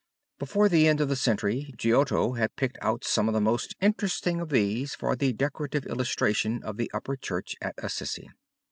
[0.39, 4.41] Before the end of the century Giotto had picked out some of the most interesting
[4.41, 8.27] of these for the decorative illustration of the upper church at Assisi.